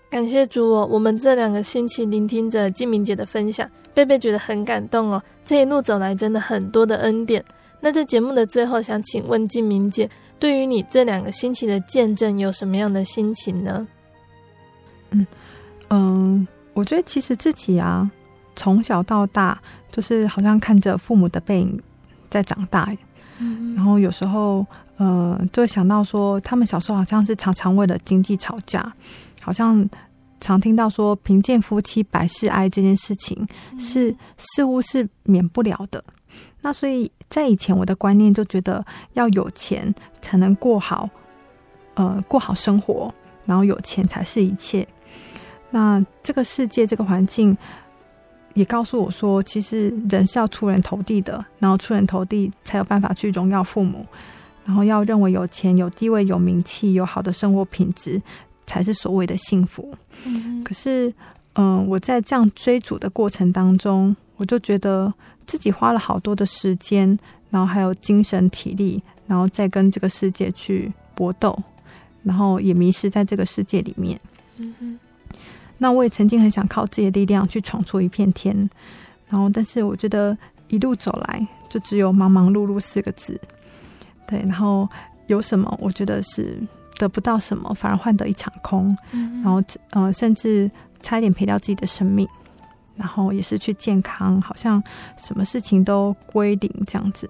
[0.09, 5.21] 感谢主哦，我们这两个星期聆听着静明姐的分享，贝贝觉得很感动哦。
[5.43, 7.43] 这一路走来，真的很多的恩典。
[7.79, 10.09] 那在节目的最后，想请问静明姐，
[10.39, 13.87] 对于你这两个星期的见证，有什么样的心情呢？
[15.11, 15.27] 嗯
[15.89, 18.09] 嗯，我觉得其实自己啊，
[18.55, 19.61] 从小到大，
[19.91, 21.79] 就是好像看着父母的背影
[22.29, 22.89] 在长大。
[23.39, 24.65] 嗯，然后有时候。
[24.99, 28.91] 呃，就会想到说，他们小时候好像是常常为了经济吵架，
[29.39, 29.87] 好像
[30.41, 33.47] 常听到说“贫贱夫妻百事哀”这件事情
[33.77, 36.03] 是似乎是免不了的。
[36.61, 41.09] 那所以在以前，我的观念就觉得要有钱才能过好，
[41.95, 43.13] 呃，过好生活，
[43.45, 44.87] 然后有钱才是一切。
[45.69, 47.57] 那这个世界，这个环境
[48.53, 54.05] 也告诉我说，其实人是要出人头地的，然后出人头地才有办法去荣耀父母。
[54.65, 58.21] 然后要认为有钱、有地位、有名气、有好的生活品质，
[58.65, 59.93] 才是所谓的幸福。
[60.25, 61.07] 嗯，可是，
[61.53, 65.13] 嗯、呃，我在这样追逐的过程当中，我就觉得
[65.47, 67.17] 自己花了好多的时间，
[67.49, 71.57] 然后还有精神体力，然后再跟这个世界去搏斗，
[72.23, 74.19] 然后也迷失在这个世界里面。
[74.57, 74.99] 嗯哼。
[75.79, 78.69] 那我也曾经很想靠自己的力量去闯出一片天，
[79.29, 80.35] 然后，但是我觉得
[80.69, 83.39] 一路走来，就只有忙忙碌碌四个字。
[84.27, 84.89] 对，然后
[85.27, 85.71] 有什么？
[85.79, 86.59] 我觉得是
[86.97, 88.97] 得不到什么，反而换得一场空。
[89.11, 90.69] 嗯，然后呃，甚至
[91.03, 92.27] 差一点赔掉自己的生命，
[92.97, 94.81] 然后也失去健康，好像
[95.17, 97.29] 什么事情都归零这样子。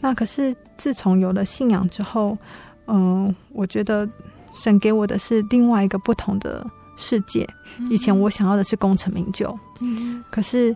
[0.00, 2.36] 那可是自从有了信仰之后，
[2.86, 4.08] 嗯、呃，我觉得
[4.54, 6.66] 神给我的是另外一个不同的
[6.96, 7.46] 世界。
[7.90, 10.74] 以前我想要的是功成名就，嗯，可是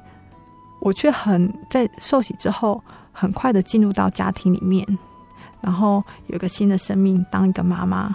[0.81, 2.83] 我却很在受洗之后，
[3.13, 4.87] 很快的进入到家庭里面。
[5.61, 8.15] 然后有一个新的生命，当一个妈妈，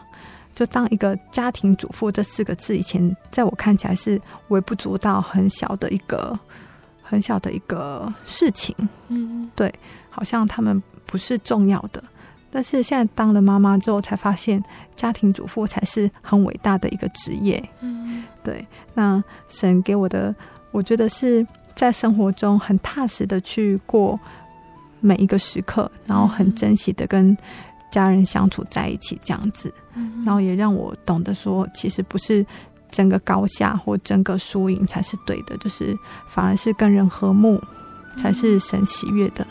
[0.60, 6.38] 就当一个家庭主妇这四个字，以前在我看起来是微不足道、很小的一个、
[7.02, 8.76] 很小的一个事情。
[9.08, 9.74] 嗯，对，
[10.10, 12.04] 好像他们不是重要的。
[12.52, 14.62] 但是现在当了妈妈之后，才发现
[14.98, 17.64] 家庭主妇才是很伟大的一个职业。
[17.80, 18.68] 嗯，对。
[18.94, 20.36] 那神给我的，
[20.72, 24.20] 我觉得是在生活中很踏实的去过
[25.00, 27.38] 每一个时刻，然后很珍惜的跟
[27.92, 29.74] 家人相处在一起，这样子。
[30.26, 32.46] 然后也让我懂得说，其实不是。
[32.92, 35.96] 争个高下或争个输赢才是对的，就是
[36.28, 37.62] 反而是跟人和睦，
[38.18, 39.46] 才是神喜悦的。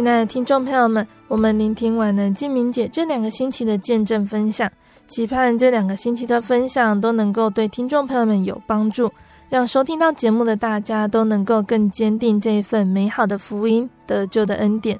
[0.00, 4.72] 亲爱的听众朋友们，我们聆听完了静明姐这两个星期的见证分享，
[5.06, 9.12] 期盼这两个星期的分享都能够对听众朋友们有帮助，
[9.50, 14.98] 让收听到节目的大家都能够更坚定这一份美好的福音得救的恩典。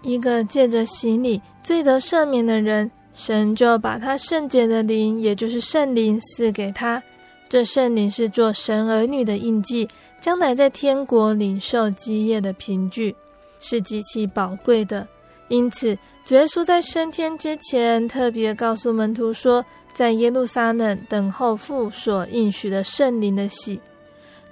[0.00, 7.02] 一个借着洗礼罪得赦免的人，神就把他圣洁的灵，也就是圣灵赐给他。
[7.46, 9.86] 这圣灵是做神儿女的印记，
[10.18, 13.14] 将来在天国领受基业的凭据。
[13.60, 15.06] 是极其宝贵的，
[15.48, 23.80] 因此主耶稣在升天之前，特别告诉门徒说，在耶路撒冷等候父所应许的圣灵的洗。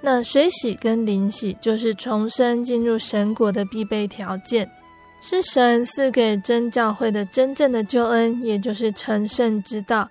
[0.01, 4.69] 那水洗跟灵洗，就是重生进入神国的必备条件，
[5.21, 10.09] 是神赐给真教会的真正的救恩，也就是成圣之道。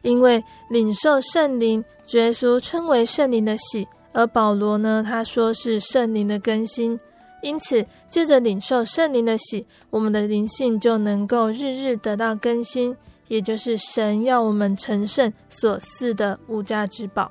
[0.00, 6.98] 因为领受圣灵，主耶稣称为圣灵的洗，而保罗呢，他说是圣灵的更新。
[7.44, 12.96] 因此，借着领受圣灵的喜，我们的灵性就能够日日得到更新，
[13.28, 17.30] 也就是神要我们成圣所赐的无价之宝。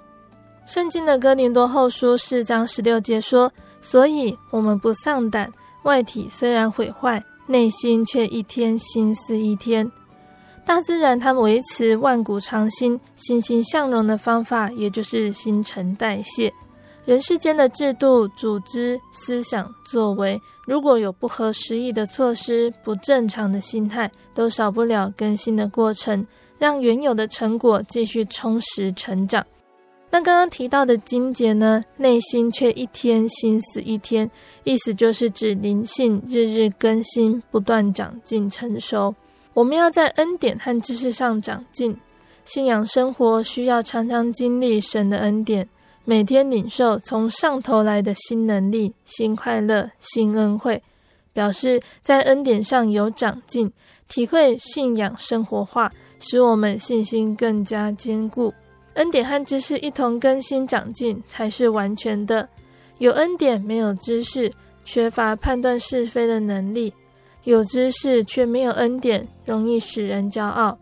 [0.68, 3.52] 圣经的哥林多后书四章十六节说
[3.82, 5.52] ：“所以我们不丧胆，
[5.82, 9.92] 外体虽然毁坏，内心却一天新似一天。”
[10.64, 16.54] 大自然它维持万古长新、欣欣向荣的方法，也就是新陈代谢。
[17.06, 26.26] 人世间的制度、组织、思想、作为，如果有不合时宜的措施、不正常的心态，都少不了更新的过程，
[26.58, 29.46] 让原有的成果继续充实成长。
[30.10, 34.30] 那刚刚提到的经节呢，内心却一天心思一天，
[34.64, 39.14] 意思就是指灵性日日更新，不断长进成熟。
[39.54, 41.98] 我们要在恩典和知识上长进，
[42.46, 45.68] 信仰生活需要常常经历神的恩典。
[46.06, 50.82] 每天领受从上头来的新能力、新快乐、新恩惠，
[51.32, 53.72] 表示在恩典上有长进，
[54.10, 55.90] 体会信仰生活化，
[56.20, 58.54] 使我们信心更加坚固。
[58.96, 62.48] 恩典和知识一同更新长进，才是完全的。
[62.98, 64.52] 有恩典没有知识，
[64.84, 66.92] 缺乏判断是非的能力；
[67.46, 70.78] 有知识却没有恩典，容易使人骄傲。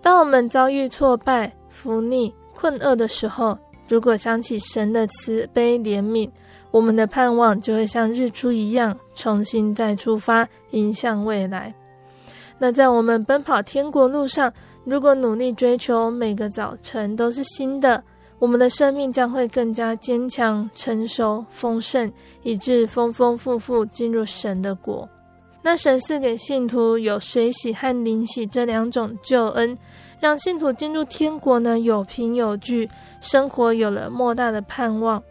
[0.00, 3.58] 当我们遭遇挫败、伏逆、困厄的时候，
[3.90, 6.30] 如果想起神的慈悲怜悯，
[6.70, 11.74] 我们的盼望就会像日出一样，重新再出发，迎向未来。
[12.56, 14.52] 那在我们奔跑天国路上，
[14.84, 18.00] 如果努力追求每个早晨都是新的，
[18.38, 22.08] 我们的生命将会更加坚强、成熟、丰盛，
[22.44, 25.08] 以致丰丰富富进入神的国。
[25.62, 29.76] 那神赐给信徒有水洗和灵洗这两种救恩。
[30.20, 32.88] 让信徒进入天国呢，有凭有据，
[33.20, 35.22] 生活有了莫大的盼望。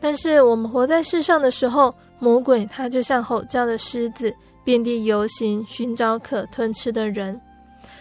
[0.00, 7.40] 但是我们活在世上的时候，魔鬼他就像吼叫的狮子，遍地游行，寻找可吞吃的人。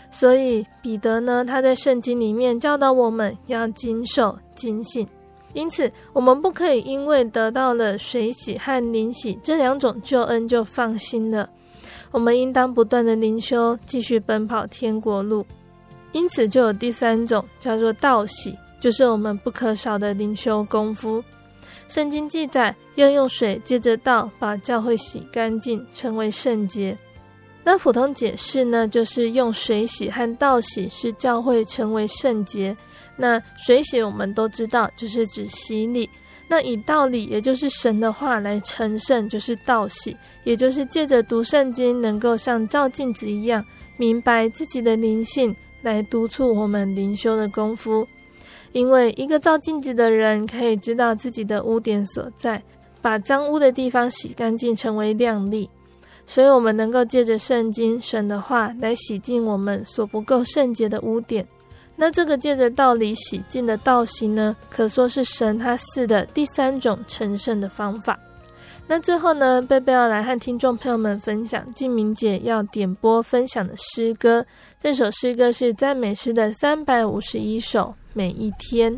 [0.09, 5.07] 所以彼得呢，他在圣经里面教导我们要谨守警醒。
[5.53, 11.49] 因此，我们不可以因为得到了水洗和灵洗这两种救恩就放心了。
[12.11, 15.45] 我们应当不断的灵修，继续奔跑天国路。
[16.17, 21.23] 因此，就有第三种叫做道洗，就是我们不可少的灵修功夫。
[21.87, 26.97] 圣经记载要用水借着道把教会洗干净，成为圣洁。
[27.63, 32.75] 那普通解释呢，就是用水洗和道洗是教会成为圣洁。
[33.15, 36.09] 那水洗我们都知道，就是指洗礼；
[36.47, 43.63] 那以道理，也就是神的话来成圣，就是道喜，也就是借着读圣经，能够像照镜子一样，
[43.97, 48.07] 明白自己的灵性，来督促我们灵修的功夫。
[48.73, 52.61] 因为一个照镜子的人，可以知道自己的污点所在，
[53.01, 55.69] 把脏污的地方洗干净，成为亮丽。
[56.25, 61.47] 所以，我们能够借着圣经、神的话来洗净我们所不够圣洁的污点。
[61.95, 68.19] 那这个借着道理洗净的道行呢，可说是神他赐的第三种成圣的方法。
[68.89, 74.45] 那最后呢，贝贝要来和听众朋友们分享静明姐要点播分享的诗歌。
[74.79, 78.97] 这首诗歌是赞美诗的三百五十一首，每一天。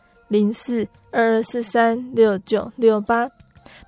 [0.31, 0.87] 零四。
[1.13, 3.29] 二二四三六九六八，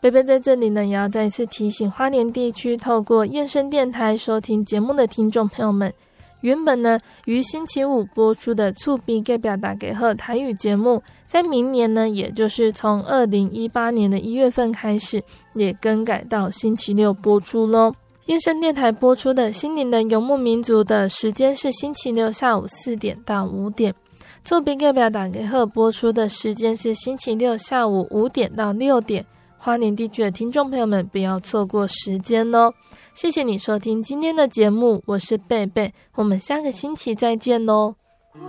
[0.02, 5.94] 贝贝在这里呢，也要再一次提醒花莲地区透过燕声电台收听节目的听众朋友们，
[6.42, 15.24] 原本呢于星期五播出的厝边隔壁大家好台语节目，在明年呢，也就是从二零一八年的一月份开始，
[15.54, 17.94] 也更改到星期六播出喽。
[18.26, 23.96] 燕声电台播出的心灵的游牧民族的时间是星期六下午四点到五点。
[24.44, 29.26] 做笔给表打给贺播出的时间是星期六下午五点到六点，
[29.58, 32.74] 花莲地区的听众朋友们不要错过时间哦。
[33.16, 37.96] 谢谢你收听今天的节目，我是贝贝，我们下个星期再见喽。
[38.34, 38.40] 我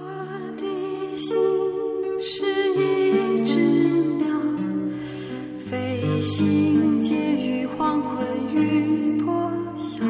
[0.56, 1.36] 的心
[2.20, 3.60] 是一只
[4.16, 4.26] 鸟，
[5.58, 10.04] 飞行介于黄昏与破晓，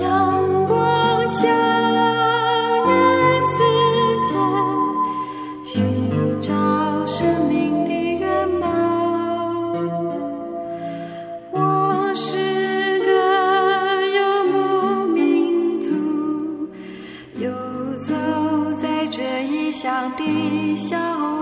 [0.00, 1.71] 阳光下。
[20.82, 21.41] 笑。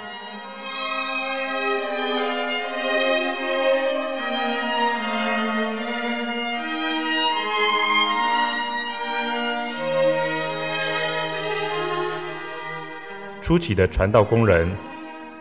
[13.51, 14.71] 初期的传道工人，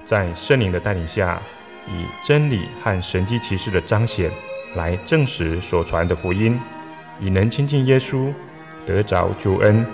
[0.05, 1.41] 在圣灵的带领下，
[1.87, 4.29] 以真理和神迹奇事的彰显，
[4.75, 6.59] 来证实所传的福音，
[7.21, 8.35] 以能亲近耶稣，
[8.85, 9.87] 得着救恩。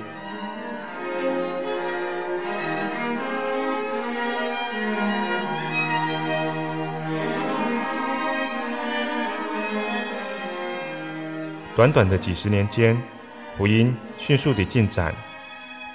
[11.77, 12.99] 短短的几十年间，
[13.59, 15.15] 福音迅速地进展。